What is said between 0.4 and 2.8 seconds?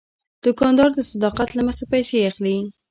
دوکاندار د صداقت له مخې پیسې اخلي.